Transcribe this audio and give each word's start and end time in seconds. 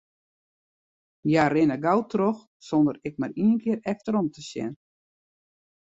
Hja 1.27 1.43
rinne 1.53 1.77
gau 1.85 1.95
troch, 2.13 2.41
sonder 2.69 2.97
ek 3.11 3.21
mar 3.25 3.37
ien 3.45 3.53
kear 3.63 3.79
efterom 3.93 4.27
te 4.35 4.39
sjen. 4.49 4.73